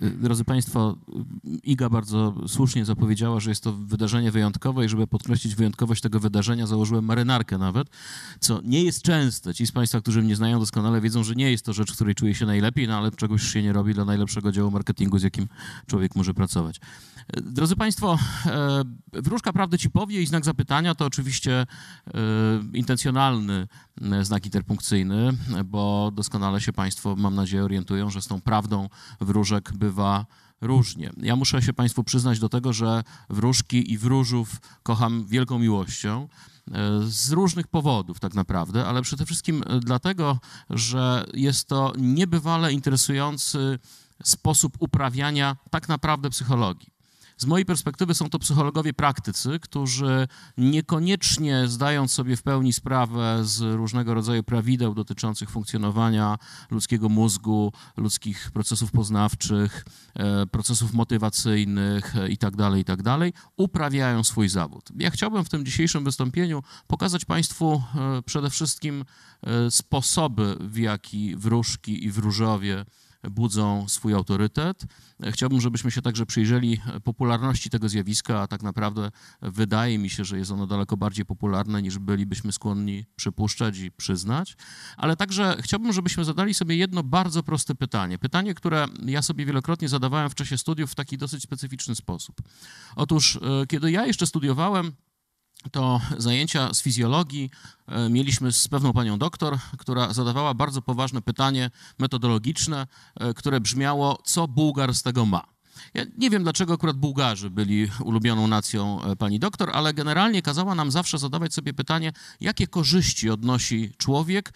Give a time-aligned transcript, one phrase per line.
[0.00, 0.96] Drodzy Państwo,
[1.62, 6.66] Iga bardzo słusznie zapowiedziała, że jest to wydarzenie wyjątkowe i żeby podkreślić wyjątkowość tego wydarzenia,
[6.66, 7.88] założyłem marynarkę nawet,
[8.40, 9.54] co nie jest częste.
[9.54, 12.14] Ci z Państwa, którzy mnie znają doskonale, wiedzą, że nie jest to rzecz, w której
[12.14, 15.48] czuję się najlepiej, no ale czegoś się nie robi dla najlepszego działu marketingu, z jakim
[15.86, 16.80] człowiek może pracować.
[17.42, 21.66] Drodzy Państwo, e, wróżka prawdy ci powie i znak zapytania to oczywiście e,
[22.72, 23.68] intencjonalny
[24.02, 25.32] e, znak interpunkcyjny,
[25.64, 28.88] bo doskonale się Państwo, mam nadzieję, orientują, że z tą prawdą
[29.20, 30.26] wróżek bywa
[30.60, 31.10] różnie.
[31.16, 36.28] Ja muszę się Państwu przyznać do tego, że wróżki i wróżów kocham wielką miłością
[37.00, 40.38] z różnych powodów tak naprawdę, ale przede wszystkim dlatego,
[40.70, 43.78] że jest to niebywale interesujący
[44.22, 46.93] sposób uprawiania tak naprawdę psychologii.
[47.36, 53.60] Z mojej perspektywy są to psychologowie praktycy, którzy niekoniecznie zdając sobie w pełni sprawę z
[53.60, 56.38] różnego rodzaju prawideł dotyczących funkcjonowania
[56.70, 59.84] ludzkiego mózgu, ludzkich procesów poznawczych,
[60.14, 64.88] e, procesów motywacyjnych itd., e, itd., tak uprawiają swój zawód.
[64.96, 69.04] Ja chciałbym w tym dzisiejszym wystąpieniu pokazać Państwu e, przede wszystkim
[69.70, 72.84] sposoby, w jaki wróżki i wróżowie
[73.30, 74.84] budzą swój autorytet.
[75.30, 79.10] Chciałbym, żebyśmy się także przyjrzeli popularności tego zjawiska, a tak naprawdę
[79.42, 84.56] wydaje mi się, że jest ono daleko bardziej popularne niż bylibyśmy skłonni przypuszczać i przyznać.
[84.96, 88.18] Ale także chciałbym, żebyśmy zadali sobie jedno bardzo proste pytanie.
[88.18, 92.36] Pytanie, które ja sobie wielokrotnie zadawałem w czasie studiów w taki dosyć specyficzny sposób.
[92.96, 94.92] Otóż, e, kiedy ja jeszcze studiowałem,
[95.70, 97.50] to zajęcia z fizjologii
[97.88, 102.86] e, mieliśmy z pewną panią doktor, która zadawała bardzo poważne pytanie metodologiczne,
[103.20, 105.54] e, które brzmiało: Co Bułgar z tego ma?
[105.94, 110.74] Ja nie wiem, dlaczego akurat Bułgarzy byli ulubioną nacją e, pani doktor, ale generalnie kazała
[110.74, 114.52] nam zawsze zadawać sobie pytanie, jakie korzyści odnosi człowiek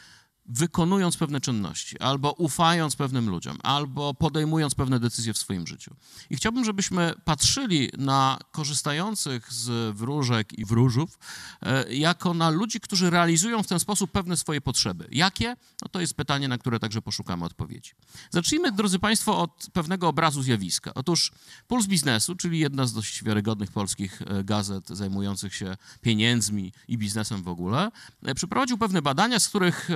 [0.48, 5.96] wykonując pewne czynności, albo ufając pewnym ludziom, albo podejmując pewne decyzje w swoim życiu.
[6.30, 11.18] I chciałbym, żebyśmy patrzyli na korzystających z wróżek i wróżów
[11.62, 15.08] e, jako na ludzi, którzy realizują w ten sposób pewne swoje potrzeby.
[15.12, 15.56] Jakie?
[15.82, 17.92] No to jest pytanie, na które także poszukamy odpowiedzi.
[18.30, 20.94] Zacznijmy, drodzy Państwo, od pewnego obrazu zjawiska.
[20.94, 21.32] Otóż
[21.68, 27.42] Puls Biznesu, czyli jedna z dość wiarygodnych polskich e, gazet zajmujących się pieniędzmi i biznesem
[27.42, 27.90] w ogóle,
[28.22, 29.90] e, przeprowadził pewne badania, z których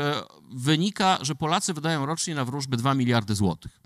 [0.51, 3.83] wynika, że Polacy wydają rocznie na wróżby 2 miliardy złotych.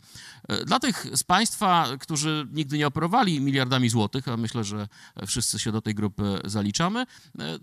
[0.49, 4.89] E, dla tych z Państwa, którzy nigdy nie operowali miliardami złotych, a myślę, że
[5.27, 7.07] wszyscy się do tej grupy zaliczamy, e,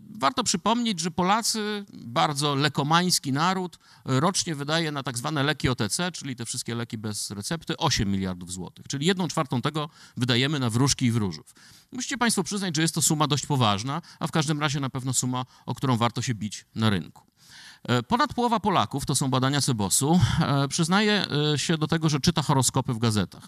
[0.09, 6.35] warto przypomnieć, że Polacy, bardzo lekomański naród, rocznie wydaje na tak zwane leki OTC, czyli
[6.35, 11.05] te wszystkie leki bez recepty, 8 miliardów złotych, czyli jedną czwartą tego wydajemy na wróżki
[11.05, 11.55] i wróżów.
[11.91, 15.13] Musicie Państwo przyznać, że jest to suma dość poważna, a w każdym razie na pewno
[15.13, 17.32] suma, o którą warto się bić na rynku.
[17.87, 22.19] E, ponad połowa Polaków, to są badania Sebosu, e, przyznaje e, się do tego, że
[22.19, 23.47] czyta horoskopy w gazetach.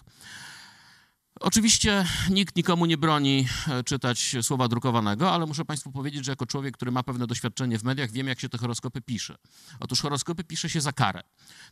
[1.40, 3.48] Oczywiście nikt nikomu nie broni
[3.84, 7.84] czytać słowa drukowanego, ale muszę Państwu powiedzieć, że jako człowiek, który ma pewne doświadczenie w
[7.84, 9.36] mediach, wiem, jak się te horoskopy pisze.
[9.80, 11.22] Otóż horoskopy pisze się za karę.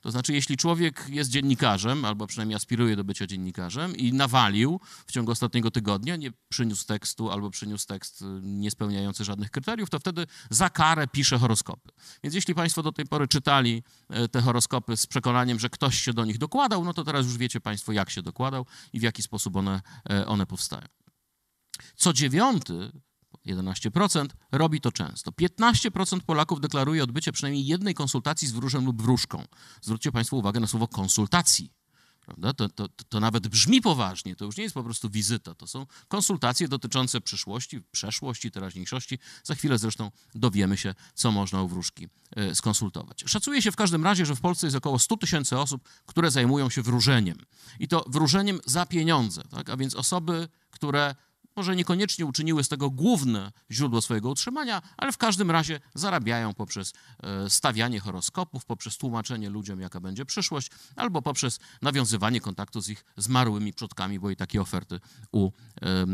[0.00, 5.12] To znaczy, jeśli człowiek jest dziennikarzem, albo przynajmniej aspiruje do bycia dziennikarzem i nawalił w
[5.12, 10.26] ciągu ostatniego tygodnia, nie przyniósł tekstu albo przyniósł tekst e, niespełniający żadnych kryteriów, to wtedy
[10.50, 11.90] za karę pisze horoskopy.
[12.22, 16.12] Więc jeśli Państwo do tej pory czytali e, te horoskopy z przekonaniem, że ktoś się
[16.12, 19.22] do nich dokładał, no to teraz już wiecie Państwo, jak się dokładał i w jaki
[19.22, 20.86] sposób one, e, one powstają.
[21.96, 22.92] Co dziewiąty
[23.46, 25.30] 11% robi to często.
[25.30, 29.44] 15% Polaków deklaruje odbycie przynajmniej jednej konsultacji z wróżem lub wróżką.
[29.82, 31.70] Zwróćcie Państwo uwagę na słowo konsultacji.
[32.24, 32.52] Prawda?
[32.52, 35.86] To, to, to nawet brzmi poważnie, to już nie jest po prostu wizyta, to są
[36.08, 39.18] konsultacje dotyczące przyszłości, przeszłości, teraźniejszości.
[39.44, 43.24] Za chwilę zresztą dowiemy się, co można u wróżki e, skonsultować.
[43.26, 46.70] Szacuje się w każdym razie, że w Polsce jest około 100 tysięcy osób, które zajmują
[46.70, 47.38] się wróżeniem.
[47.78, 49.70] I to wróżeniem za pieniądze, tak?
[49.70, 51.14] a więc osoby, które
[51.56, 56.92] może niekoniecznie uczyniły z tego główne źródło swojego utrzymania, ale w każdym razie zarabiają poprzez
[57.22, 63.04] e, stawianie horoskopów, poprzez tłumaczenie ludziom, jaka będzie przyszłość, albo poprzez nawiązywanie kontaktu z ich
[63.16, 65.00] zmarłymi przodkami, bo i takie oferty
[65.32, 65.50] u,
[65.82, 66.06] e,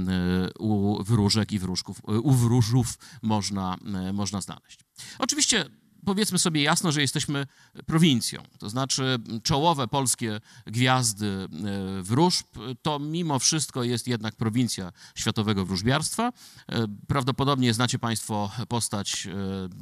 [0.59, 3.77] u wróżek i wróżków, e, u wróżów można,
[4.13, 4.81] można znaleźć.
[5.19, 5.65] Oczywiście
[6.05, 7.47] powiedzmy sobie jasno, że jesteśmy
[7.87, 8.43] prowincją.
[8.59, 12.47] To znaczy czołowe polskie gwiazdy e, wróżb
[12.83, 16.33] to mimo wszystko jest jednak prowincja światowego wróżbiarstwa.
[16.69, 19.31] E, prawdopodobnie znacie Państwo postać e,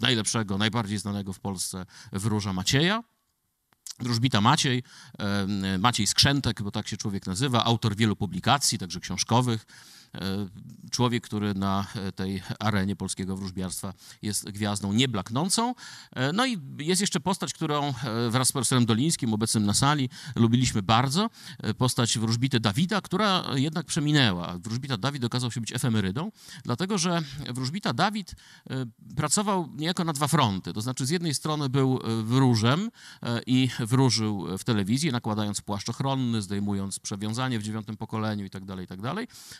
[0.01, 3.03] najlepszego, najbardziej znanego w Polsce wróża Macieja.
[4.01, 4.83] Wróżbita Maciej,
[5.79, 9.67] Maciej Skrzętek, bo tak się człowiek nazywa, autor wielu publikacji, także książkowych,
[10.91, 15.75] człowiek, który na e, tej arenie polskiego wróżbiarstwa jest gwiazdą nieblaknącą.
[16.13, 17.95] E, no i jest jeszcze postać, którą
[18.31, 21.31] wraz z profesorem Dolińskim, obecnym na sali, lubiliśmy bardzo.
[21.79, 24.59] Postać wróżbity Dawida, która jednak przeminęła.
[24.59, 26.31] Wróżbita Dawid okazał się być efemerydą,
[26.65, 28.35] dlatego że wróżbita Dawid
[29.17, 30.73] pracował niejako na dwa fronty.
[30.73, 32.91] To znaczy z jednej strony był wróżem
[33.47, 38.85] i wróżył w telewizji, nakładając płaszcz ochronny, zdejmując przewiązanie w dziewiątym pokoleniu i tak dalej,
[38.85, 39.01] i tak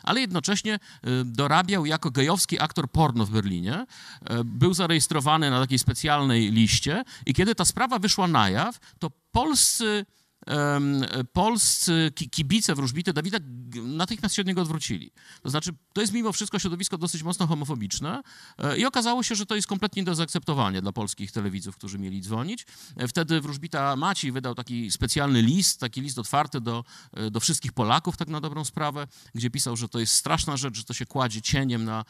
[0.03, 3.85] ale jednocześnie jednocześnie y, dorabiał jako gejowski aktor porno w Berlinie.
[4.31, 9.11] Y, był zarejestrowany na takiej specjalnej liście i kiedy ta sprawa wyszła na jaw, to
[9.31, 10.05] polscy
[11.33, 13.37] polscy kibice wróżbity Dawida
[13.83, 15.11] natychmiast się od niego odwrócili.
[15.41, 18.21] To znaczy, to jest mimo wszystko środowisko dosyć mocno homofobiczne
[18.57, 22.21] e, i okazało się, że to jest kompletnie do zaakceptowania dla polskich telewidzów, którzy mieli
[22.21, 22.65] dzwonić.
[22.97, 27.73] E, wtedy wróżbita Maciej wydał taki specjalny list, taki list otwarty do, e, do wszystkich
[27.73, 31.05] Polaków, tak na dobrą sprawę, gdzie pisał, że to jest straszna rzecz, że to się
[31.05, 32.05] kładzie cieniem na,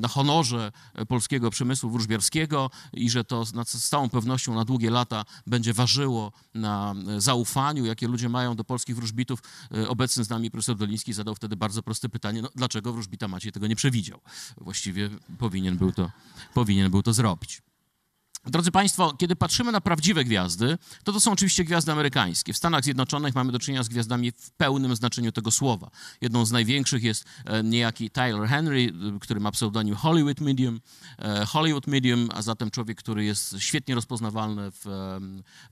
[0.00, 0.72] na honorze
[1.08, 6.94] polskiego przemysłu wróżbiarskiego i że to z całą pewnością na długie lata będzie ważyło na
[7.18, 9.42] zaufaniu zaufaniu, jakie ludzie mają do polskich wróżbitów.
[9.74, 13.52] E, obecny z nami profesor Doliński zadał wtedy bardzo proste pytanie, no, dlaczego wróżbita Maciej
[13.52, 14.20] tego nie przewidział?
[14.56, 16.10] Właściwie powinien był to,
[16.54, 17.62] powinien był to zrobić.
[18.46, 22.52] Drodzy Państwo, kiedy patrzymy na prawdziwe gwiazdy, to to są oczywiście gwiazdy amerykańskie.
[22.52, 25.90] W Stanach Zjednoczonych mamy do czynienia z gwiazdami w pełnym znaczeniu tego słowa.
[26.20, 30.80] Jedną z największych jest e, niejaki Tyler Henry, który ma pseudonim Hollywood Medium.
[31.18, 34.84] E, Hollywood Medium, a zatem człowiek, który jest świetnie rozpoznawalny w,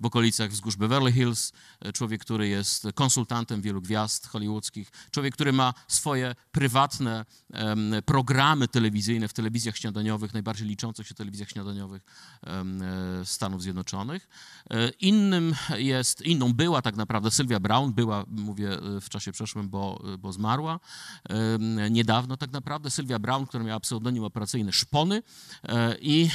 [0.00, 5.52] w okolicach wzgórz Beverly Hills, e, człowiek, który jest konsultantem wielu gwiazd hollywoodzkich, człowiek, który
[5.52, 7.24] ma swoje prywatne
[8.06, 12.02] programy telewizyjne w telewizjach śniadaniowych, najbardziej liczących się telewizjach śniadaniowych
[12.46, 12.61] E,
[13.24, 14.28] Stanów Zjednoczonych.
[14.70, 19.68] E, innym jest, inną była tak naprawdę Sylwia Brown, była, mówię e, w czasie przeszłym,
[19.68, 20.80] bo, bo zmarła
[21.90, 22.90] niedawno tak naprawdę.
[22.90, 25.22] Sylwia Brown, która miała pseudonim operacyjny Szpony
[26.00, 26.28] i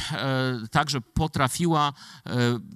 [0.71, 1.93] także potrafiła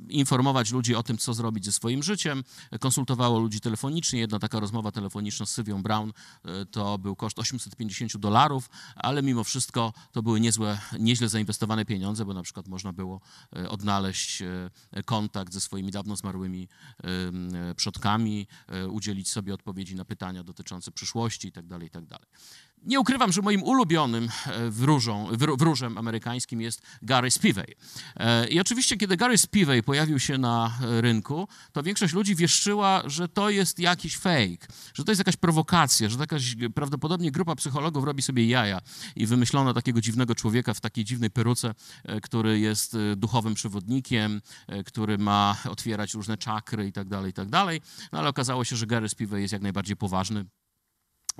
[0.10, 2.44] informować ludzi o tym, co zrobić ze swoim życiem.
[2.80, 4.20] Konsultowała ludzi telefonicznie.
[4.20, 6.14] Jedna taka rozmowa telefoniczna z Sylwią Brown
[6.72, 12.34] to był koszt 850 dolarów, ale mimo wszystko to były niezłe, nieźle zainwestowane pieniądze, bo
[12.34, 16.68] na przykład można było E, odnaleźć e, kontakt ze swoimi dawno zmarłymi
[17.04, 18.48] e, przodkami,
[18.90, 21.70] udzielić sobie odpowiedzi na pytania dotyczące przyszłości itd.
[21.70, 22.18] Tak itd.
[22.86, 24.30] Nie ukrywam, że moim ulubionym
[24.70, 27.76] wróżą, wróżem amerykańskim jest Gary Spivey.
[28.50, 33.50] I oczywiście, kiedy Gary Spivey pojawił się na rynku, to większość ludzi wieszczyła, że to
[33.50, 38.48] jest jakiś fake, że to jest jakaś prowokacja, że jakaś prawdopodobnie grupa psychologów robi sobie
[38.48, 38.82] jaja
[39.16, 41.74] i wymyślono takiego dziwnego człowieka w takiej dziwnej peruce,
[42.22, 47.82] który jest duchowym przewodnikiem, e, który ma otwierać różne czakry i tak dalej, tak dalej.
[48.12, 50.46] No ale okazało się, że Gary Spivey jest jak najbardziej poważny,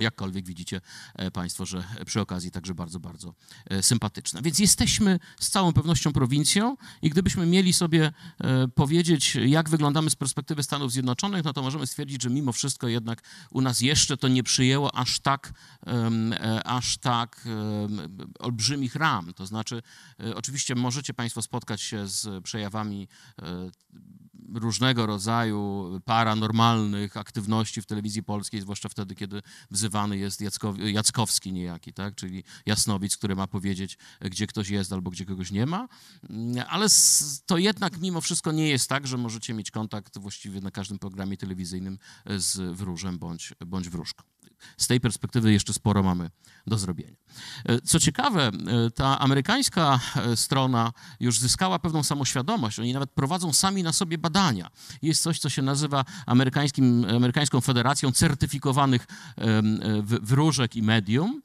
[0.02, 0.82] Jakkolwiek widzicie
[1.16, 3.34] e, Państwo, że przy okazji także bardzo, bardzo
[3.70, 4.42] e, sympatyczna.
[4.42, 8.12] Więc jesteśmy z całą pewnością prowincją i gdybyśmy mieli sobie
[8.76, 13.24] powiedzieć, jak wyglądamy z perspektywy Stanów Zjednoczonych, no to możemy stwierdzić, że mimo wszystko jednak
[13.52, 15.54] u nas jeszcze to nie przyjęło aż tak,
[16.66, 17.48] aż tak
[18.40, 19.34] olbrzymich ram.
[19.34, 19.82] To znaczy,
[20.36, 23.08] oczywiście możecie Państwo spotkać się z przejawami
[24.54, 29.42] różnego rodzaju paranormalnych aktywności w telewizji polskiej, zwłaszcza wtedy, kiedy
[29.72, 30.42] wzywany jest
[30.80, 32.16] Jackowski niejaki, tak?
[32.16, 35.88] czyli jasnowic, który ma powiedzieć, gdzie ktoś jest albo gdzie kogoś nie ma.
[36.68, 36.88] Ale
[37.46, 41.38] to jednak mimo wszystko nie jest tak, że możecie mieć kontakt właściwie na każdym programie
[41.38, 41.98] telewizyjnym
[42.38, 44.24] z wróżem bądź, bądź wróżką
[44.78, 46.30] z tej perspektywy jeszcze sporo mamy
[46.68, 47.16] do zrobienia.
[47.66, 52.80] E, co ciekawe, e, ta amerykańska e, strona już zyskała pewną samoświadomość.
[52.80, 54.70] Oni nawet prowadzą sami na sobie badania.
[55.02, 59.08] Jest coś, co się nazywa amerykańskim, amerykańską federacją certyfikowanych
[60.04, 61.42] wróżek i medium,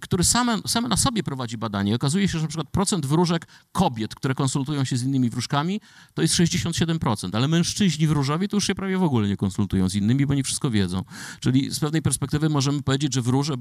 [0.00, 1.94] który same, same na sobie prowadzi badanie.
[1.94, 5.80] Okazuje się, że przykład procent wróżek kobiet, które konsultują się z innymi wróżkami,
[6.14, 9.94] to jest 67%, ale mężczyźni wróżowie to już się prawie w ogóle nie konsultują z
[9.94, 11.04] innymi, bo nie wszystko wiedzą.
[11.40, 13.54] Czyli z pewnej perspektywy możemy powiedzieć, że wróże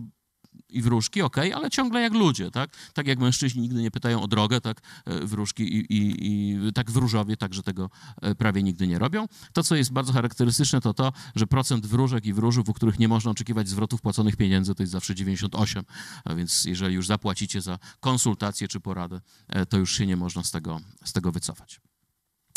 [0.70, 2.70] i wróżki, ok, ale ciągle jak ludzie, tak?
[2.94, 6.92] Tak jak mężczyźni nigdy nie pytają o drogę, tak e, wróżki i, i, i tak
[6.92, 7.90] wróżowie także tego
[8.22, 9.26] e, prawie nigdy nie robią.
[9.54, 13.08] To, co jest bardzo charakterystyczne, to to, że procent wróżek i wróżów, u których nie
[13.08, 15.84] można oczekiwać zwrotów płaconych pieniędzy, to jest zawsze 98,
[16.26, 20.44] a więc jeżeli już zapłacicie za konsultację czy poradę, e, to już się nie można
[20.44, 21.82] z tego, z tego wycofać.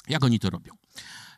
[0.08, 0.72] Jak oni to robią?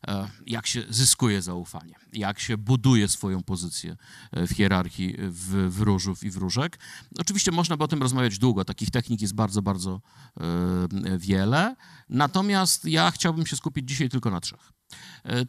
[0.09, 3.97] E, jak się zyskuje zaufanie, jak się buduje swoją pozycję
[4.33, 6.79] e, w hierarchii w, wróżów i wróżek.
[7.19, 10.01] Oczywiście można by o tym rozmawiać długo, takich technik jest bardzo, bardzo
[10.41, 11.77] e, wiele,
[12.09, 14.73] natomiast ja chciałbym się skupić dzisiaj tylko na trzech.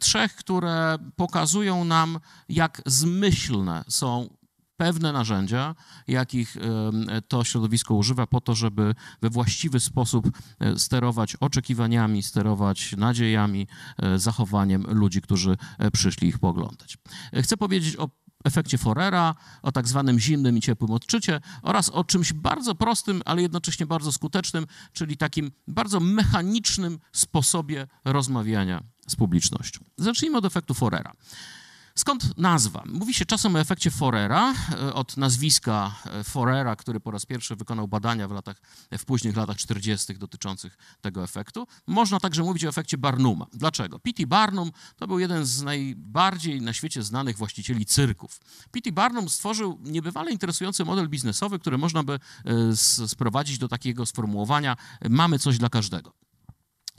[0.00, 4.35] Trzech, które pokazują nam, jak zmyślne są
[4.76, 5.74] pewne narzędzia,
[6.08, 6.56] jakich
[7.28, 10.30] to środowisko używa po to, żeby we właściwy sposób
[10.60, 13.66] e, sterować oczekiwaniami, sterować nadziejami,
[14.02, 16.98] e, zachowaniem ludzi, którzy e, przyszli ich poglądać.
[17.42, 18.08] Chcę powiedzieć o
[18.44, 23.42] efekcie Forera, o tak zwanym zimnym i ciepłym odczycie oraz o czymś bardzo prostym, ale
[23.42, 29.84] jednocześnie bardzo skutecznym, czyli takim bardzo mechanicznym sposobie rozmawiania z publicznością.
[29.96, 31.12] Zacznijmy od efektu Forera.
[31.98, 32.82] Skąd nazwa?
[32.86, 37.56] Mówi się czasem o efekcie Forera, e, od nazwiska e, Forera, który po raz pierwszy
[37.56, 38.60] wykonał badania w, latach,
[38.98, 40.18] w późnych latach 40.
[40.18, 41.66] dotyczących tego efektu.
[41.86, 43.46] Można także mówić o efekcie Barnuma.
[43.52, 43.98] Dlaczego?
[43.98, 44.26] P.T.
[44.26, 48.40] Barnum to był jeden z najbardziej na świecie znanych właścicieli cyrków.
[48.70, 48.92] P.T.
[48.92, 54.76] Barnum stworzył niebywale interesujący model biznesowy, który można by e, sprowadzić do takiego sformułowania
[55.10, 56.12] mamy coś dla każdego.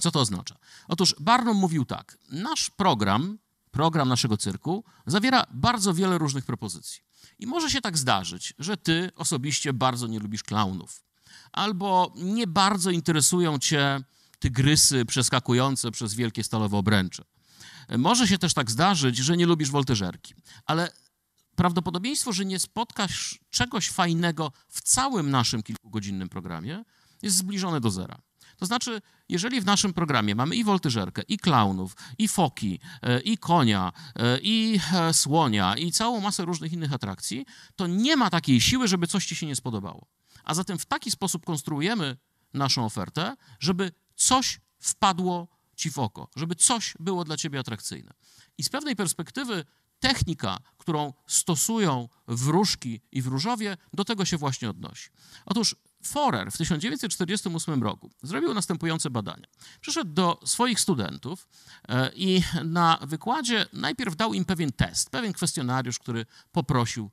[0.01, 0.55] Co to oznacza?
[0.87, 3.37] Otóż Barnum mówił tak, nasz program
[3.71, 7.01] program naszego cyrku zawiera bardzo wiele różnych propozycji.
[7.39, 11.03] I może się tak zdarzyć, że ty osobiście bardzo nie lubisz klaunów,
[11.51, 14.01] albo nie bardzo interesują cię
[14.39, 17.23] tygrysy przeskakujące przez wielkie stalowe obręcze.
[17.97, 20.33] Może się też tak zdarzyć, że nie lubisz woltyżerki,
[20.65, 20.91] ale
[21.55, 26.83] prawdopodobieństwo, że nie spotkasz czegoś fajnego w całym naszym kilkugodzinnym programie
[27.21, 28.21] jest zbliżone do zera.
[28.57, 33.37] To znaczy, jeżeli w naszym programie mamy i woltyżerkę, i klaunów, i foki, e, i
[33.37, 37.45] konia, e, i e, słonia, i całą masę różnych innych atrakcji,
[37.75, 40.07] to nie ma takiej siły, żeby coś ci się nie spodobało.
[40.43, 42.17] A zatem w taki sposób konstruujemy
[42.53, 48.13] naszą ofertę, żeby coś wpadło ci w oko, żeby coś było dla ciebie atrakcyjne.
[48.57, 49.65] I z pewnej perspektywy
[49.99, 55.09] technika, którą stosują wróżki i wróżowie, do tego się właśnie odnosi.
[55.45, 55.75] Otóż
[56.07, 59.47] Forer w 1948 roku zrobił następujące badania.
[59.81, 61.47] Przyszedł do swoich studentów
[61.87, 67.11] e, i na wykładzie najpierw dał im pewien test, pewien kwestionariusz, który poprosił,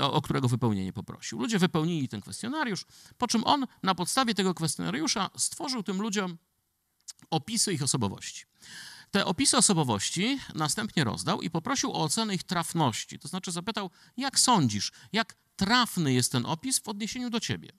[0.00, 1.38] e, o którego wypełnienie poprosił.
[1.38, 2.84] Ludzie wypełnili ten kwestionariusz,
[3.18, 6.38] po czym on na podstawie tego kwestionariusza stworzył tym ludziom
[7.30, 8.44] opisy ich osobowości.
[9.10, 13.18] Te opisy osobowości następnie rozdał i poprosił o ocenę ich trafności.
[13.18, 17.72] To znaczy zapytał, jak sądzisz, jak trafny jest ten opis w odniesieniu do ciebie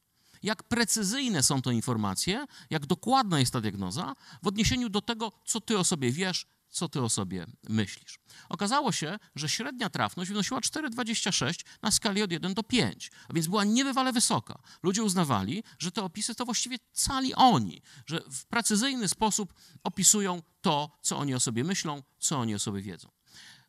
[0.43, 5.61] jak precyzyjne są to informacje, jak dokładna jest ta diagnoza w odniesieniu do tego, co
[5.61, 8.19] ty o sobie wiesz, co ty o sobie myślisz.
[8.49, 13.47] Okazało się, że średnia trafność wynosiła 4,26 na skali od 1 do 5, a więc
[13.47, 14.59] była niebywale wysoka.
[14.83, 19.53] Ludzie uznawali, że te opisy to właściwie cali oni, że w precyzyjny sposób
[19.83, 23.09] opisują to, co oni o sobie myślą, co oni o sobie wiedzą.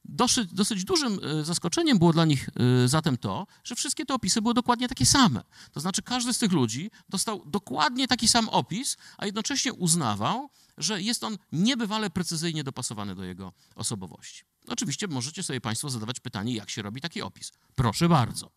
[0.05, 2.49] Dosyć, dosyć dużym e, zaskoczeniem było dla nich
[2.85, 5.43] e, zatem to, że wszystkie te opisy były dokładnie takie same.
[5.73, 11.03] To znaczy, każdy z tych ludzi dostał dokładnie taki sam opis, a jednocześnie uznawał, że
[11.03, 14.45] jest on niebywale precyzyjnie dopasowany do jego osobowości.
[14.69, 17.53] Oczywiście możecie sobie Państwo zadawać pytanie, jak się robi taki opis.
[17.75, 18.51] Proszę bardzo.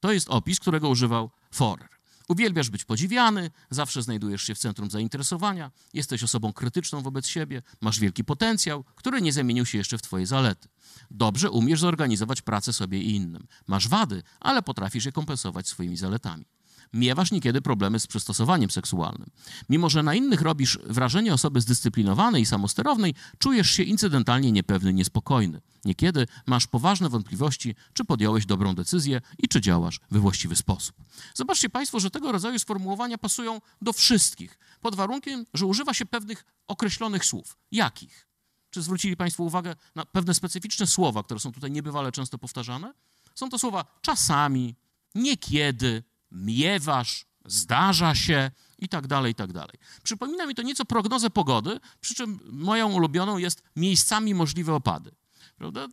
[0.00, 1.95] To jest opis, którego używał Forer.
[2.28, 8.00] Uwielbiasz być podziwiany, zawsze znajdujesz się w centrum zainteresowania, jesteś osobą krytyczną wobec siebie, masz
[8.00, 10.68] wielki potencjał, który nie zamienił się jeszcze w twoje zalety.
[11.10, 13.46] Dobrze umiesz zorganizować pracę sobie i innym.
[13.66, 16.44] Masz wady, ale potrafisz je kompensować swoimi zaletami
[16.92, 19.30] miewasz niekiedy problemy z przystosowaniem seksualnym.
[19.68, 25.60] Mimo, że na innych robisz wrażenie osoby zdyscyplinowanej i samosterownej, czujesz się incydentalnie niepewny, niespokojny.
[25.84, 30.96] Niekiedy masz poważne wątpliwości, czy podjąłeś dobrą decyzję i czy działasz we właściwy sposób.
[31.34, 36.44] Zobaczcie Państwo, że tego rodzaju sformułowania pasują do wszystkich, pod warunkiem, że używa się pewnych
[36.66, 37.56] określonych słów.
[37.72, 38.28] Jakich?
[38.70, 42.94] Czy zwrócili Państwo uwagę na pewne specyficzne słowa, które są tutaj niebywale często powtarzane?
[43.34, 44.74] Są to słowa czasami,
[45.14, 49.78] niekiedy, miewasz, zdarza się i tak dalej, i tak dalej.
[50.02, 55.10] Przypomina mi to nieco prognozę pogody, przy czym moją ulubioną jest miejscami możliwe opady.
[55.56, 55.86] Prawda?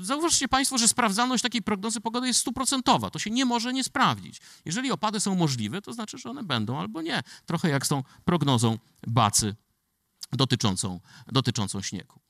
[0.00, 3.10] Zauważcie Państwo, że sprawdzalność takiej prognozy pogody jest stuprocentowa.
[3.10, 4.40] To się nie może nie sprawdzić.
[4.64, 7.22] Jeżeli opady są możliwe, to znaczy, że one będą albo nie.
[7.46, 9.56] Trochę jak z tą prognozą Bacy
[10.32, 12.20] dotyczącą, dotyczącą śniegu.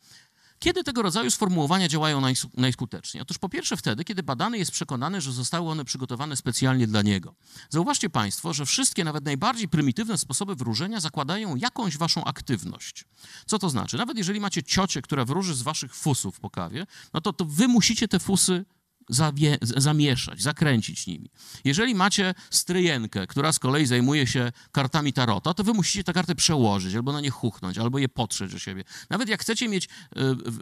[0.63, 2.23] Kiedy tego rodzaju sformułowania działają
[2.57, 3.23] najskuteczniej?
[3.23, 7.35] Otóż po pierwsze wtedy, kiedy badany jest przekonany, że zostały one przygotowane specjalnie dla niego.
[7.71, 13.05] Zauważcie Państwo, że wszystkie, nawet najbardziej prymitywne sposoby wróżenia zakładają jakąś waszą aktywność.
[13.47, 13.97] Co to znaczy?
[13.97, 17.69] Nawet jeżeli macie ciocię, która wróży z waszych fusów po kawie, no to, to wy
[17.69, 18.65] musicie te fusy
[19.09, 21.31] zawie, zamieszać, zakręcić nimi.
[21.65, 26.35] Jeżeli macie stryjenkę, która z kolei zajmuje się kartami tarota, to wy musicie te karty
[26.35, 28.85] przełożyć, albo na nie chuchnąć, albo je potrzeć do siebie.
[29.11, 29.89] Nawet jak chcecie mieć e,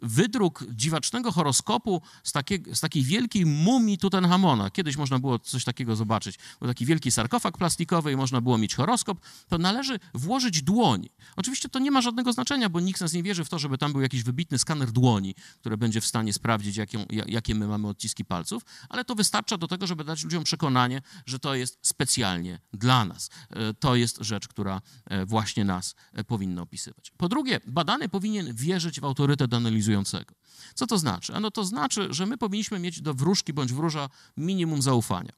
[0.02, 5.96] wydruk dziwacznego horoskopu z, takie, z takiej wielkiej mumii Tutenhamona, kiedyś można było coś takiego
[5.96, 11.08] zobaczyć, był taki wielki sarkofag plastikowy i można było mieć horoskop, to należy włożyć dłoń.
[11.36, 13.78] Oczywiście to nie ma żadnego znaczenia, bo nikt z nas nie wierzy w to, żeby
[13.78, 17.88] tam był jakiś wybitny skaner dłoni, który będzie w stanie sprawdzić, jaką, jakie my mamy
[17.88, 22.60] odciski palców, ale to wystarcza do tego, żeby dać ludziom przekonanie, że to jest specjalnie
[22.72, 23.30] dla nas.
[23.50, 27.12] E, to jest rzecz, która e, właśnie nas e, powinna opisywać.
[27.16, 30.34] Po drugie, badany powinien wierzyć w autorytet analizującego.
[30.74, 31.34] Co to znaczy?
[31.34, 35.32] Ano to znaczy, że my powinniśmy mieć do wróżki bądź wróża minimum zaufania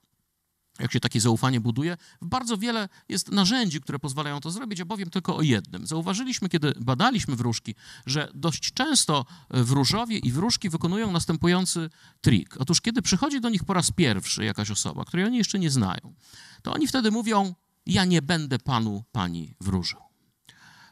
[0.78, 1.96] jak się takie zaufanie buduje.
[2.22, 4.78] Bardzo wiele jest narzędzi, które pozwalają to zrobić.
[4.78, 5.86] Ja powiem tylko o jednym.
[5.86, 7.74] Zauważyliśmy, kiedy badaliśmy wróżki,
[8.06, 12.56] że dość często wróżowie i wróżki wykonują następujący trik.
[12.58, 16.14] Otóż, kiedy przychodzi do nich po raz pierwszy jakaś osoba, której oni jeszcze nie znają,
[16.62, 17.54] to oni wtedy mówią:
[17.86, 20.00] Ja nie będę panu, pani wróżył.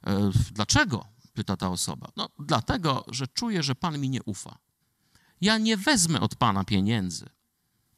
[0.07, 1.07] E, dlaczego?
[1.35, 2.13] pyta ta osoba.
[2.17, 4.59] No, dlatego, że czuję, że pan mi nie ufa.
[5.41, 7.27] Ja nie wezmę od pana pieniędzy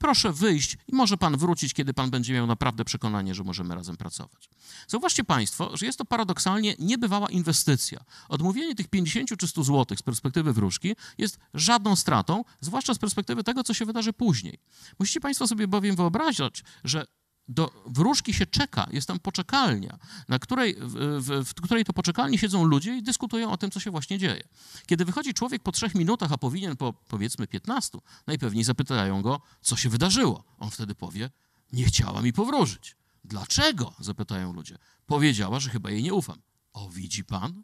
[0.03, 3.97] proszę wyjść i może pan wrócić, kiedy pan będzie miał naprawdę przekonanie, że możemy razem
[3.97, 4.49] pracować.
[4.89, 8.05] Zauważcie państwo, że jest to paradoksalnie niebywała inwestycja.
[8.29, 13.45] Odmówienie tych 50 czy 100 zł z perspektywy wróżki jest żadną stratą, zwłaszcza z perspektywy
[13.45, 14.59] tego, co się wydarzy później.
[14.99, 17.07] Musicie państwo sobie bowiem wyobrazić, że
[17.49, 22.65] do wróżki się czeka, jest tam poczekalnia, na której, w, w, której to poczekalni siedzą
[22.65, 24.43] ludzie i dyskutują o tym, co się właśnie dzieje.
[24.87, 29.77] Kiedy wychodzi człowiek po trzech minutach, a powinien po powiedzmy 15, najpewniej zapytają go, co
[29.77, 30.45] się wydarzyło.
[30.59, 31.31] On wtedy powie,
[31.73, 32.97] nie chciała mi powróżyć.
[33.25, 33.95] Dlaczego?
[33.99, 34.79] zapytają ludzie.
[35.07, 36.43] Powiedziała, że chyba jej nie ufam.
[36.73, 37.63] O, widzi pan?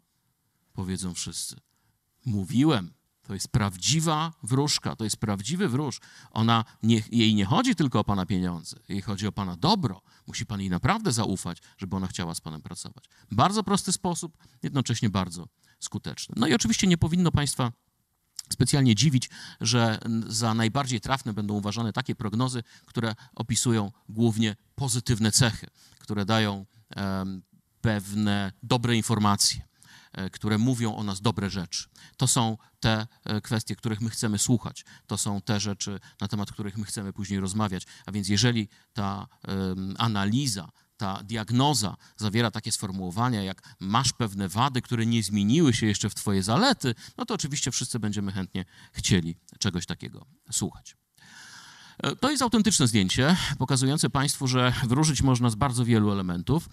[0.73, 1.59] Powiedzą wszyscy.
[2.25, 2.93] Mówiłem,
[3.29, 5.99] to jest prawdziwa wróżka, to jest prawdziwy wróż.
[6.31, 10.01] Ona nie, jej nie chodzi tylko o pana pieniądze, jej chodzi o pana dobro.
[10.27, 13.05] Musi pan jej naprawdę zaufać, żeby ona chciała z panem pracować.
[13.31, 15.47] Bardzo prosty sposób, jednocześnie bardzo
[15.79, 16.35] skuteczny.
[16.37, 17.71] No i oczywiście nie powinno państwa
[18.53, 19.29] specjalnie dziwić,
[19.61, 25.67] że za najbardziej trafne będą uważane takie prognozy, które opisują głównie pozytywne cechy,
[25.99, 27.41] które dają um,
[27.81, 29.68] pewne dobre informacje.
[30.13, 31.89] E, które mówią o nas dobre rzeczy.
[32.17, 34.85] To są te e, kwestie, których my chcemy słuchać.
[35.07, 37.87] To są te rzeczy, na temat których my chcemy później rozmawiać.
[38.05, 39.27] A więc jeżeli ta
[39.97, 46.09] analiza, ta diagnoza zawiera takie sformułowania, jak masz pewne wady, które nie zmieniły się jeszcze
[46.09, 50.95] w twoje zalety, no to oczywiście wszyscy będziemy chętnie chcieli czegoś takiego słuchać.
[52.19, 56.69] To jest autentyczne zdjęcie, pokazujące Państwu, że wróżyć można z bardzo wielu elementów.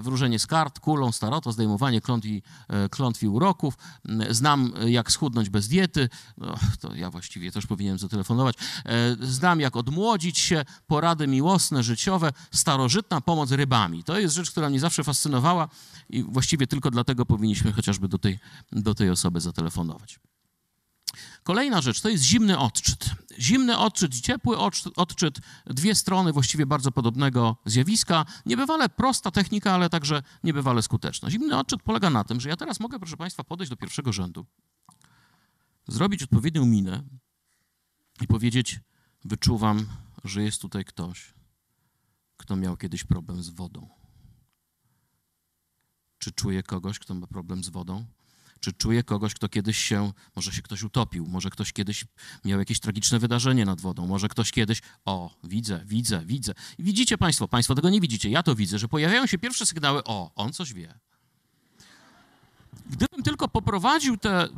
[0.00, 2.00] Wróżenie z kart, kulą, starota, zdejmowanie
[2.68, 3.74] e, klątw i uroków.
[4.30, 6.08] Znam, jak schudnąć bez diety.
[6.38, 8.56] No, to ja właściwie też powinienem zatelefonować.
[8.86, 14.04] E, znam, jak odmłodzić się, porady miłosne, życiowe, starożytna pomoc rybami.
[14.04, 15.68] To jest rzecz, która mnie zawsze fascynowała
[16.10, 18.38] i właściwie tylko dlatego powinniśmy chociażby do tej,
[18.72, 20.18] do tej osoby zatelefonować.
[21.42, 23.10] Kolejna rzecz to jest zimny odczyt.
[23.38, 24.58] Zimny odczyt ciepły
[24.96, 28.26] odczyt, dwie strony właściwie bardzo podobnego zjawiska.
[28.46, 31.30] Niebywale prosta technika, ale także niebywale skuteczna.
[31.30, 34.46] Zimny odczyt polega na tym, że ja teraz mogę, proszę Państwa, podejść do pierwszego rzędu,
[35.88, 37.02] zrobić odpowiednią minę
[38.20, 38.80] i powiedzieć:
[39.24, 39.86] Wyczuwam,
[40.24, 41.34] że jest tutaj ktoś,
[42.36, 43.88] kto miał kiedyś problem z wodą.
[46.18, 48.04] Czy czuję kogoś, kto ma problem z wodą?
[48.60, 52.04] Czy czuje kogoś, kto kiedyś się, może się ktoś utopił, może ktoś kiedyś
[52.44, 56.54] miał jakieś tragiczne wydarzenie nad wodą, może ktoś kiedyś, o, widzę, widzę, widzę.
[56.78, 60.04] I widzicie Państwo, Państwo tego nie widzicie, ja to widzę, że pojawiają się pierwsze sygnały,
[60.04, 60.94] o, on coś wie.
[62.90, 64.48] Gdybym tylko poprowadził tę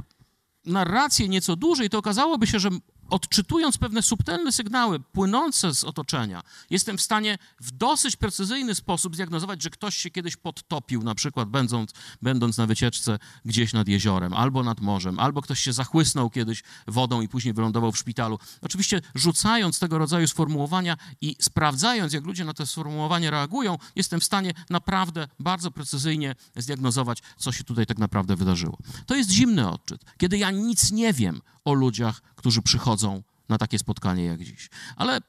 [0.64, 2.70] narrację nieco dłużej, to okazałoby się, że
[3.10, 9.62] odczytując pewne subtelne sygnały płynące z otoczenia, jestem w stanie w dosyć precyzyjny sposób zdiagnozować,
[9.62, 11.90] że ktoś się kiedyś podtopił, na przykład będąc,
[12.22, 17.20] będąc na wycieczce gdzieś nad jeziorem albo nad morzem, albo ktoś się zachłysnął kiedyś wodą
[17.20, 18.38] i później wylądował w szpitalu.
[18.62, 24.24] Oczywiście rzucając tego rodzaju sformułowania i sprawdzając, jak ludzie na te sformułowania reagują, jestem w
[24.24, 28.78] stanie naprawdę bardzo precyzyjnie zdiagnozować, co się tutaj tak naprawdę wydarzyło.
[29.06, 33.78] To jest zimny odczyt, kiedy ja nic nie wiem o ludziach, którzy przychodzą na takie
[33.78, 34.70] spotkanie jak dziś.
[34.96, 35.20] Ale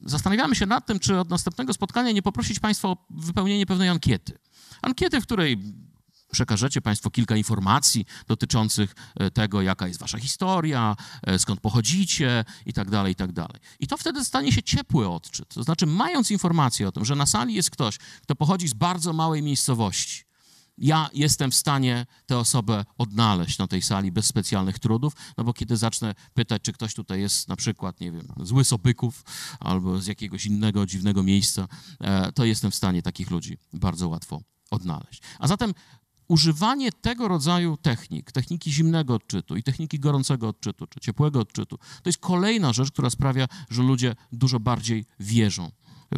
[0.00, 4.38] zastanawiamy się nad tym, czy od następnego spotkania nie poprosić Państwa o wypełnienie pewnej ankiety.
[4.82, 5.58] Ankiety, w której
[6.32, 12.72] przekażecie Państwo kilka informacji dotyczących e, tego, jaka jest Wasza historia, e, skąd pochodzicie i
[12.72, 13.60] tak dalej, i tak dalej.
[13.80, 15.54] I to wtedy stanie się ciepły odczyt.
[15.54, 19.12] To znaczy, mając informację o tym, że na sali jest ktoś, kto pochodzi z bardzo
[19.12, 20.27] małej miejscowości,
[20.78, 25.52] ja jestem w stanie tę osobę odnaleźć na tej sali bez specjalnych trudów, no bo
[25.52, 29.24] kiedy zacznę pytać, czy ktoś tutaj jest na przykład, nie wiem, z Łysobyków
[29.60, 31.68] albo z jakiegoś innego dziwnego miejsca,
[32.00, 35.22] e, to jestem w stanie takich ludzi bardzo łatwo odnaleźć.
[35.38, 35.74] A zatem
[36.28, 42.08] używanie tego rodzaju technik, techniki zimnego odczytu i techniki gorącego odczytu, czy ciepłego odczytu, to
[42.08, 45.70] jest kolejna rzecz, która sprawia, że ludzie dużo bardziej wierzą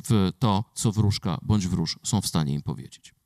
[0.05, 3.20] w to, co wróżka bądź wróż są w stanie im powiedzieć.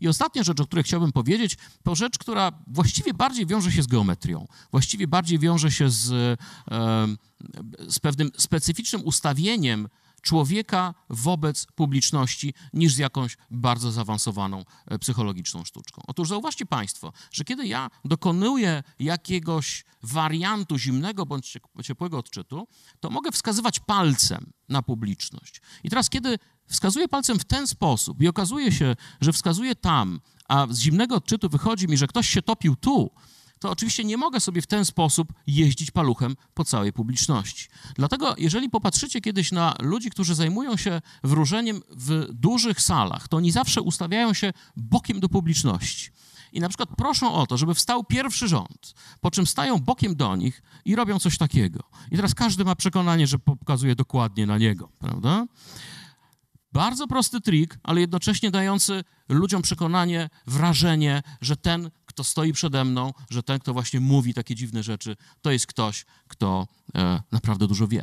[0.00, 3.86] I ostatnia rzecz, o której chciałbym powiedzieć, to rzecz, która właściwie bardziej wiąże się z
[3.86, 6.38] geometrią, właściwie bardziej wiąże się z,
[7.88, 9.88] z pewnym specyficznym ustawieniem
[10.20, 16.02] człowieka wobec publiczności niż z jakąś bardzo zaawansowaną e, psychologiczną sztuczką.
[16.06, 22.68] Otóż zauważcie Państwo, że kiedy ja dokonuję jakiegoś wariantu zimnego bądź ciepłego odczytu,
[23.00, 25.60] to mogę wskazywać palcem na publiczność.
[25.84, 30.66] I teraz, kiedy wskazuję palcem w ten sposób i okazuje się, że wskazuję tam, a
[30.70, 33.10] z zimnego odczytu wychodzi mi, że ktoś się topił tu,
[33.60, 37.68] to oczywiście nie mogę sobie w ten sposób jeździć paluchem po całej publiczności.
[37.94, 43.50] Dlatego, jeżeli popatrzycie kiedyś na ludzi, którzy zajmują się wróżeniem w dużych salach, to oni
[43.50, 46.10] zawsze ustawiają się bokiem do publiczności.
[46.52, 50.36] I na przykład proszą o to, żeby wstał pierwszy rząd, po czym stają bokiem do
[50.36, 51.80] nich i robią coś takiego.
[52.10, 55.46] I teraz każdy ma przekonanie, że pokazuje dokładnie na niego, prawda?
[56.72, 63.12] Bardzo prosty trik, ale jednocześnie dający ludziom przekonanie, wrażenie, że ten, kto stoi przede mną,
[63.30, 67.88] że ten, kto właśnie mówi takie dziwne rzeczy, to jest ktoś, kto e, naprawdę dużo
[67.88, 68.02] wie.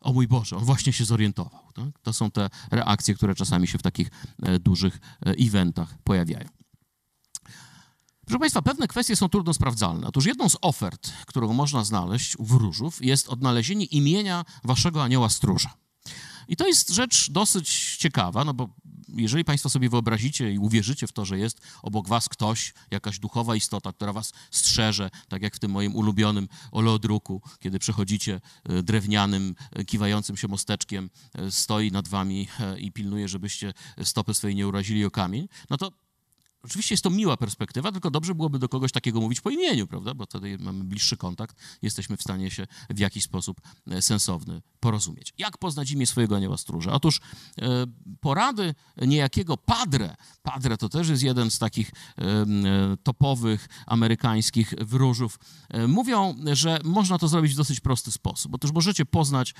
[0.00, 1.60] O mój Boże, on właśnie się zorientował.
[1.74, 1.98] Tak?
[2.02, 4.10] To są te reakcje, które czasami się w takich
[4.42, 6.48] e, dużych e, eventach pojawiają.
[8.26, 10.06] Proszę Państwa, pewne kwestie są trudno sprawdzalne.
[10.06, 15.81] Otóż jedną z ofert, którą można znaleźć u wróżów, jest odnalezienie imienia waszego anioła stróża.
[16.48, 18.68] I to jest rzecz dosyć ciekawa, no bo
[19.16, 23.56] jeżeli Państwo sobie wyobrazicie i uwierzycie w to, że jest obok Was ktoś, jakaś duchowa
[23.56, 29.54] istota, która Was strzeże, tak jak w tym moim ulubionym oleodruku, kiedy przechodzicie e, drewnianym,
[29.72, 35.04] e, kiwającym się mosteczkiem, e, stoi nad Wami i pilnuje, żebyście stopy swojej nie urazili
[35.04, 35.92] o kamień, no to
[36.62, 40.14] Oczywiście jest to miła perspektywa, tylko dobrze byłoby do kogoś takiego mówić po imieniu, prawda?
[40.14, 45.34] Bo wtedy mamy bliższy kontakt, jesteśmy w stanie się w jakiś sposób e, sensowny porozumieć.
[45.38, 46.92] Jak poznać imię swojego anioła stróża?
[46.92, 47.20] Otóż
[47.62, 47.86] e,
[48.20, 52.46] porady niejakiego Padre, Padre to też jest jeden z takich e,
[53.02, 55.38] topowych amerykańskich wróżów,
[55.88, 58.54] mówią, że można to zrobić w dosyć prosty sposób.
[58.54, 59.54] Otóż możecie poznać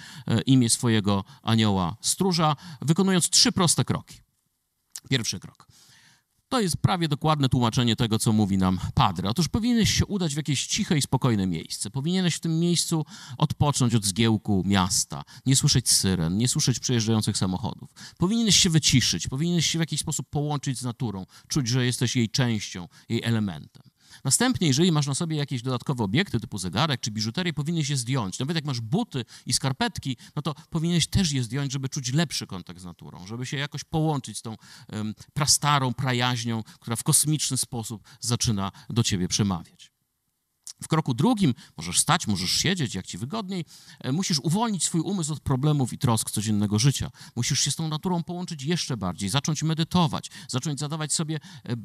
[0.46, 4.20] imię swojego anioła stróża, wykonując trzy proste kroki.
[5.08, 5.66] Pierwszy krok.
[6.52, 9.28] To jest prawie dokładne tłumaczenie tego, co mówi nam Padre.
[9.28, 11.90] Otóż powinieneś się udać w jakieś ciche i spokojne miejsce.
[11.90, 13.04] Powinieneś w tym miejscu
[13.38, 17.90] odpocząć od zgiełku miasta, nie słyszeć syren, nie słyszeć przejeżdżających samochodów.
[18.18, 22.30] Powinieneś się wyciszyć, powinieneś się w jakiś sposób połączyć z naturą, czuć, że jesteś jej
[22.30, 23.91] częścią, jej elementem.
[24.24, 28.38] Następnie, jeżeli masz na sobie jakieś dodatkowe obiekty typu zegarek czy biżuterię, powinieneś je zdjąć.
[28.38, 32.46] Nawet jak masz buty i skarpetki, no to powinieneś też je zdjąć, żeby czuć lepszy
[32.46, 34.56] kontakt z naturą, żeby się jakoś połączyć z tą
[34.92, 39.91] um, prastarą, prajaźnią, która w kosmiczny sposób zaczyna do ciebie przemawiać.
[40.82, 43.64] W kroku drugim możesz stać, możesz siedzieć, jak ci wygodniej.
[44.00, 47.10] E, musisz uwolnić swój umysł od problemów i trosk codziennego życia.
[47.36, 51.76] Musisz się z tą naturą połączyć jeszcze bardziej, zacząć medytować, zacząć zadawać sobie e,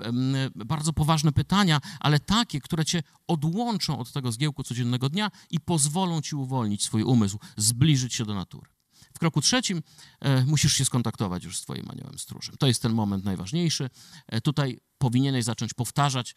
[0.56, 6.22] bardzo poważne pytania, ale takie, które cię odłączą od tego zgiełku codziennego dnia i pozwolą
[6.22, 8.78] ci uwolnić swój umysł, zbliżyć się do natury.
[9.14, 9.82] W kroku trzecim
[10.20, 12.56] e, musisz się skontaktować już z Twoim aniołem stróżem.
[12.60, 13.90] To jest ten moment najważniejszy.
[14.28, 16.36] E, tutaj powinieneś zacząć powtarzać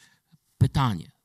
[0.58, 1.19] pytanie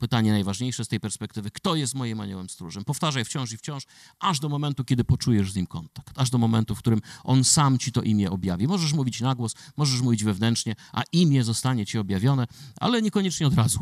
[0.00, 2.84] pytanie najważniejsze z tej perspektywy, kto jest moim aniołem stróżem.
[2.84, 3.82] Powtarzaj wciąż i wciąż,
[4.18, 7.78] aż do momentu, kiedy poczujesz z nim kontakt, aż do momentu, w którym on sam
[7.78, 8.66] ci to imię objawi.
[8.66, 13.54] Możesz mówić na głos, możesz mówić wewnętrznie, a imię zostanie ci objawione, ale niekoniecznie od
[13.54, 13.78] razu.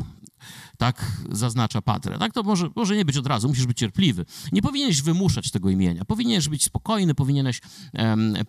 [0.77, 2.17] Tak zaznacza Patre.
[2.17, 4.25] Tak to może, może nie być od razu, musisz być cierpliwy.
[4.51, 6.05] Nie powinieneś wymuszać tego imienia.
[6.05, 7.61] Powinieneś być spokojny, powinieneś,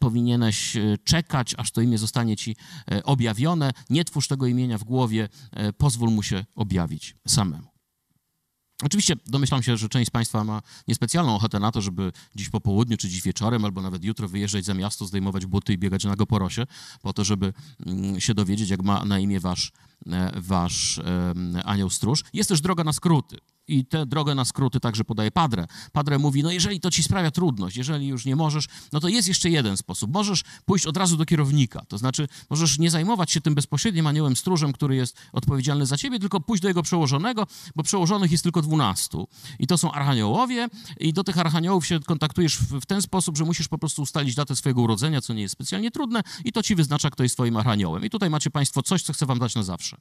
[0.01, 2.57] powinieneś e, czekać, aż to imię zostanie ci
[2.91, 3.71] e, objawione.
[3.91, 7.60] Nie twórz tego imienia w głowie, e, pozwól mu się objawić samemu.
[8.83, 12.61] Oczywiście domyślam się, że część z Państwa ma niespecjalną ochotę na to, żeby dziś po
[12.61, 16.17] południu, czy dziś wieczorem, albo nawet jutro wyjeżdżać za miasto, zdejmować buty i biegać na
[16.17, 16.67] go porosie,
[17.03, 17.53] po to, żeby
[17.87, 19.73] mm, się dowiedzieć, jak ma na imię Wasz,
[20.07, 21.01] e, wasz
[21.65, 22.25] anioł stróż.
[22.33, 23.39] Jest też droga na skróty.
[23.71, 25.67] I tę drogę na skróty także podaje Padre.
[25.93, 29.29] Padre mówi, no jeżeli to ci sprawia trudność, jeżeli już nie możesz, no to jest
[29.29, 30.13] jeszcze jeden sposób.
[30.13, 34.37] Możesz pójść od razu do kierownika, to znaczy możesz nie zajmować się tym bezpośrednim aniołem
[34.37, 38.63] stróżem, który jest odpowiedzialny za ciebie, tylko pójść do jego przełożonego, bo przełożonych jest tylko
[38.63, 39.29] dwunastu.
[39.59, 40.69] I to są archaniołowie
[41.01, 44.35] i do tych archaniołów się kontaktujesz w, w ten sposób, że musisz po prostu ustalić
[44.35, 47.57] datę swojego urodzenia, co nie jest specjalnie trudne i to ci wyznacza, kto jest twoim
[47.57, 48.05] archaniołem.
[48.05, 49.97] I tutaj macie państwo coś, co chcę wam dać na zawsze.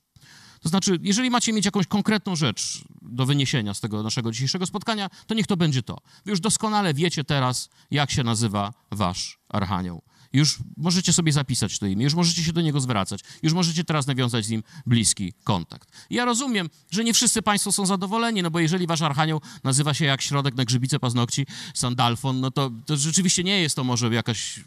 [0.62, 5.10] To znaczy, jeżeli macie mieć jakąś konkretną rzecz do wyniesienia z tego naszego dzisiejszego spotkania,
[5.28, 5.98] to niech to będzie to.
[6.26, 10.02] Wy już doskonale wiecie teraz, jak się nazywa wasz archanioł.
[10.34, 14.08] Już możecie sobie zapisać to imię, już możecie się do niego zwracać, już możecie teraz
[14.08, 15.90] nawiązać z nim bliski kontakt.
[16.10, 20.06] Ja rozumiem, że nie wszyscy Państwo są zadowoleni, no bo jeżeli Wasz Archanioł nazywa się
[20.06, 24.60] jak środek na grzybice paznokci, Sandalfon, no to, to rzeczywiście nie jest to może jakaś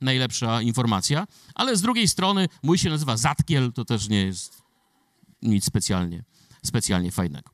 [0.00, 4.69] najlepsza informacja, ale z drugiej strony mój się nazywa Zatkiel, to też nie jest
[5.42, 6.24] nic specjalnie,
[6.64, 7.50] specjalnie fajnego.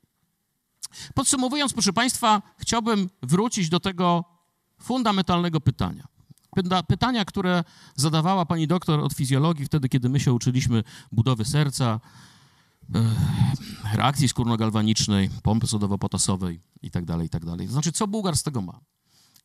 [1.14, 4.25] Podsumowując, proszę Państwa, chciałbym wrócić do tego
[4.81, 6.05] fundamentalnego pytania.
[6.88, 12.01] Pytania, które zadawała pani doktor od fizjologii wtedy, kiedy my się uczyliśmy budowy serca,
[13.92, 17.57] reakcji skórno-galwanicznej, pompy sodowo-potasowej itd., tak itd.
[17.57, 18.81] Tak to znaczy, co Bułgar z tego ma?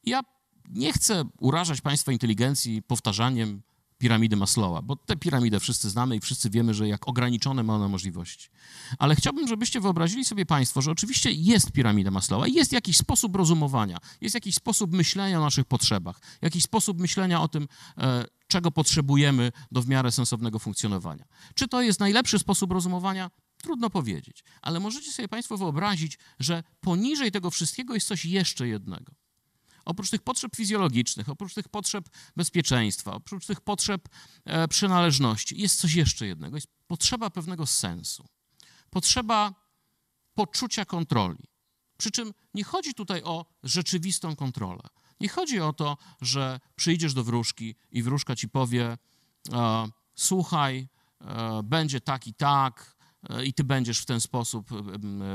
[0.04, 0.22] Ja
[0.70, 3.62] nie chcę urażać państwa inteligencji powtarzaniem
[4.02, 7.88] piramidy Maslowa, bo tę piramidę wszyscy znamy i wszyscy wiemy, że jak ograniczone ma ona
[7.88, 8.50] możliwości.
[8.98, 13.98] Ale chciałbym, żebyście wyobrazili sobie Państwo, że oczywiście jest piramida Maslowa, jest jakiś sposób rozumowania,
[14.22, 19.52] jest jakiś sposób myślenia o naszych potrzebach, jakiś sposób myślenia o tym, e, czego potrzebujemy
[19.72, 21.26] do w miarę sensownego funkcjonowania.
[21.56, 23.32] Czy to jest najlepszy sposób rozumowania?
[23.58, 29.21] Trudno powiedzieć, ale możecie sobie Państwo wyobrazić, że poniżej tego wszystkiego jest coś jeszcze jednego.
[29.86, 34.10] Oprócz tych potrzeb fizjologicznych, oprócz tych potrzeb bezpieczeństwa, oprócz tych potrzeb
[34.46, 36.58] e, przynależności, jest coś jeszcze jednego.
[36.58, 38.28] Jest potrzeba pewnego sensu.
[38.90, 39.54] Potrzeba
[40.34, 41.44] poczucia kontroli.
[41.98, 44.84] Przy czym nie chodzi tutaj o rzeczywistą kontrolę.
[45.20, 48.98] Nie chodzi o to, że przyjdziesz do wróżki i wróżka ci powie:
[49.54, 50.88] e, Słuchaj,
[51.22, 52.91] e, będzie tak i tak,
[53.44, 54.70] i ty będziesz w ten sposób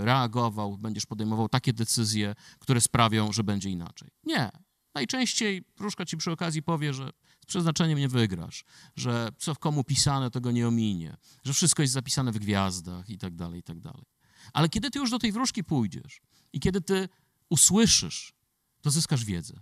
[0.01, 4.09] reagował, będziesz podejmował takie decyzje, które sprawią, że będzie inaczej.
[4.25, 4.51] Nie.
[4.95, 8.65] Najczęściej wróżka ci przy okazji powie, że z przeznaczeniem nie wygrasz,
[8.97, 13.19] że co w komu pisane, tego nie ominie, że wszystko jest zapisane w gwiazdach i
[13.19, 14.05] tak dalej, i tak dalej.
[14.53, 16.21] Ale kiedy ty już do tej wróżki pójdziesz
[16.53, 17.09] i kiedy ty
[17.51, 18.33] usłyszysz,
[18.81, 19.61] to zyskasz wiedzę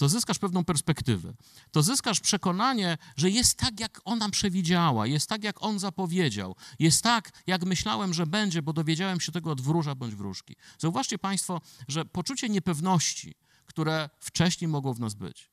[0.00, 1.34] to zyskasz pewną perspektywę.
[1.70, 7.02] To zyskasz przekonanie, że jest tak, jak ona przewidziała, jest tak, jak on zapowiedział, jest
[7.02, 10.56] tak, jak myślałem, że będzie, bo dowiedziałem się tego od wróża bądź wróżki.
[10.78, 13.34] Zauważcie Państwo, że poczucie niepewności,
[13.66, 15.50] które wcześniej mogło w nas być,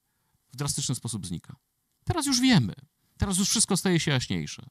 [0.54, 1.56] w drastyczny sposób znika.
[2.06, 2.74] Teraz już wiemy.
[3.18, 4.66] Teraz już wszystko staje się jaśniejsze.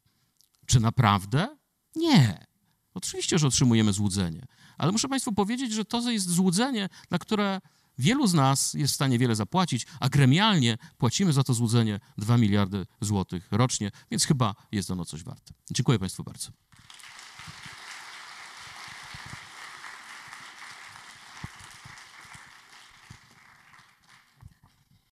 [0.66, 1.56] Czy naprawdę?
[1.96, 2.46] Nie.
[2.94, 4.46] Oczywiście, że otrzymujemy złudzenie,
[4.78, 7.60] ale muszę Państwu powiedzieć, że to jest złudzenie, na które
[7.98, 12.36] Wielu z nas jest w stanie wiele zapłacić, a gremialnie płacimy za to złudzenie 2
[12.36, 15.54] miliardy złotych rocznie, więc chyba jest ono coś warte.
[15.70, 16.65] Dziękuję Państwu bardzo.